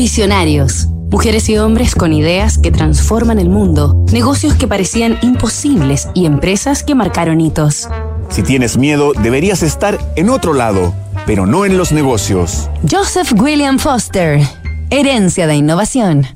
Visionarios. 0.00 0.86
Mujeres 1.10 1.46
y 1.50 1.58
hombres 1.58 1.94
con 1.94 2.14
ideas 2.14 2.56
que 2.56 2.70
transforman 2.70 3.38
el 3.38 3.50
mundo, 3.50 4.06
negocios 4.10 4.54
que 4.54 4.66
parecían 4.66 5.18
imposibles 5.20 6.08
y 6.14 6.24
empresas 6.24 6.82
que 6.82 6.94
marcaron 6.94 7.38
hitos. 7.38 7.86
Si 8.30 8.42
tienes 8.42 8.78
miedo, 8.78 9.12
deberías 9.12 9.62
estar 9.62 9.98
en 10.16 10.30
otro 10.30 10.54
lado, 10.54 10.94
pero 11.26 11.44
no 11.44 11.66
en 11.66 11.76
los 11.76 11.92
negocios. 11.92 12.70
Joseph 12.90 13.34
William 13.38 13.78
Foster. 13.78 14.40
Herencia 14.88 15.46
de 15.46 15.56
innovación. 15.56 16.26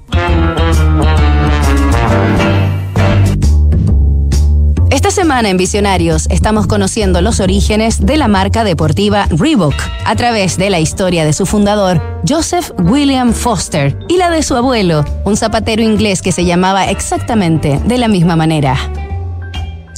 Esta 5.05 5.21
semana 5.21 5.51
en 5.51 5.59
Visionarios 5.59 6.27
estamos 6.31 6.67
conociendo 6.67 7.21
los 7.21 7.39
orígenes 7.39 8.07
de 8.07 8.17
la 8.17 8.27
marca 8.27 8.65
deportiva 8.65 9.27
Reebok 9.29 9.75
a 10.07 10.17
través 10.17 10.57
de 10.57 10.71
la 10.71 10.81
historia 10.81 11.27
de 11.27 11.35
su 11.35 11.45
fundador, 11.45 12.01
Joseph 12.27 12.71
William 12.79 13.35
Foster, 13.35 13.99
y 14.09 14.17
la 14.17 14.31
de 14.31 14.43
su 14.43 14.57
abuelo, 14.57 15.05
un 15.27 15.37
zapatero 15.37 15.83
inglés 15.83 16.23
que 16.23 16.33
se 16.33 16.47
llamaba 16.47 16.89
exactamente 16.89 17.79
de 17.85 17.99
la 17.99 18.09
misma 18.09 18.35
manera. 18.35 18.79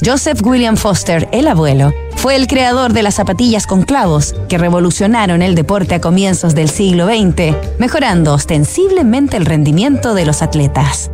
Joseph 0.05 0.41
William 0.43 0.75
Foster, 0.75 1.29
el 1.31 1.47
abuelo, 1.47 1.93
fue 2.17 2.35
el 2.35 2.47
creador 2.47 2.91
de 2.91 3.03
las 3.03 3.15
zapatillas 3.15 3.65
con 3.65 3.83
clavos, 3.83 4.35
que 4.49 4.57
revolucionaron 4.57 5.41
el 5.41 5.55
deporte 5.55 5.95
a 5.95 6.01
comienzos 6.01 6.53
del 6.53 6.67
siglo 6.67 7.07
XX, 7.07 7.55
mejorando 7.79 8.33
ostensiblemente 8.33 9.37
el 9.37 9.45
rendimiento 9.45 10.13
de 10.13 10.25
los 10.25 10.41
atletas. 10.41 11.11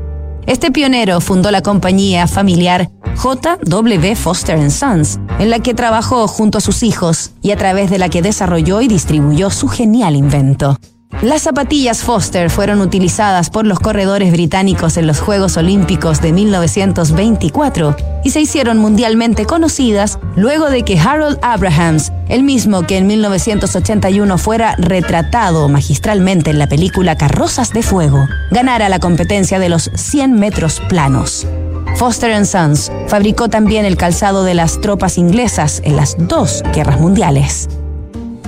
Este 0.47 0.71
pionero 0.71 1.21
fundó 1.21 1.51
la 1.51 1.61
compañía 1.61 2.25
familiar 2.25 2.89
J.W. 3.15 4.15
Foster 4.15 4.71
Sons, 4.71 5.19
en 5.39 5.49
la 5.49 5.59
que 5.59 5.73
trabajó 5.73 6.27
junto 6.27 6.57
a 6.57 6.61
sus 6.61 6.83
hijos 6.83 7.31
y 7.41 7.51
a 7.51 7.57
través 7.57 7.89
de 7.89 7.97
la 7.97 8.09
que 8.09 8.21
desarrolló 8.21 8.81
y 8.81 8.87
distribuyó 8.87 9.49
su 9.49 9.67
genial 9.67 10.15
invento. 10.15 10.77
Las 11.21 11.43
zapatillas 11.43 12.01
Foster 12.01 12.49
fueron 12.49 12.81
utilizadas 12.81 13.49
por 13.49 13.65
los 13.65 13.79
corredores 13.79 14.31
británicos 14.33 14.97
en 14.97 15.07
los 15.07 15.21
Juegos 15.21 15.55
Olímpicos 15.55 16.19
de 16.19 16.33
1924 16.33 17.95
y 18.25 18.31
se 18.31 18.41
hicieron 18.41 18.77
mundialmente 18.77 19.45
conocidas 19.45 20.19
luego 20.35 20.69
de 20.69 20.83
que 20.83 20.99
Harold 20.99 21.39
Abrahams, 21.41 22.11
el 22.27 22.43
mismo 22.43 22.81
que 22.81 22.97
en 22.97 23.07
1981 23.07 24.37
fuera 24.37 24.75
retratado 24.77 25.69
magistralmente 25.69 26.49
en 26.49 26.59
la 26.59 26.67
película 26.67 27.15
Carrozas 27.15 27.71
de 27.71 27.83
Fuego, 27.83 28.27
ganara 28.51 28.89
la 28.89 28.99
competencia 28.99 29.59
de 29.59 29.69
los 29.69 29.91
100 29.95 30.33
metros 30.33 30.81
planos. 30.89 31.47
Foster 31.95 32.45
Sons 32.45 32.91
fabricó 33.07 33.49
también 33.49 33.85
el 33.85 33.97
calzado 33.97 34.43
de 34.43 34.53
las 34.53 34.81
tropas 34.81 35.17
inglesas 35.17 35.81
en 35.85 35.95
las 35.95 36.15
dos 36.17 36.63
guerras 36.73 36.99
mundiales. 36.99 37.69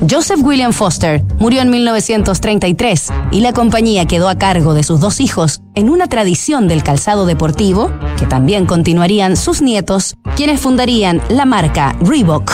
Joseph 0.09 0.41
William 0.43 0.73
Foster 0.73 1.23
murió 1.39 1.61
en 1.61 1.69
1933 1.69 3.11
y 3.31 3.39
la 3.39 3.53
compañía 3.53 4.05
quedó 4.05 4.27
a 4.27 4.37
cargo 4.37 4.73
de 4.73 4.83
sus 4.83 4.99
dos 4.99 5.21
hijos 5.21 5.61
en 5.73 5.89
una 5.89 6.07
tradición 6.07 6.67
del 6.67 6.83
calzado 6.83 7.25
deportivo 7.25 7.91
que 8.17 8.25
también 8.25 8.65
continuarían 8.65 9.37
sus 9.37 9.61
nietos, 9.61 10.17
quienes 10.35 10.59
fundarían 10.59 11.21
la 11.29 11.45
marca 11.45 11.95
Reebok. 12.01 12.51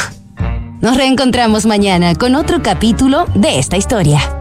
Nos 0.82 0.98
reencontramos 0.98 1.66
mañana 1.66 2.16
con 2.16 2.36
otro 2.36 2.62
capítulo 2.62 3.26
de 3.34 3.60
esta 3.60 3.78
historia. 3.78 4.41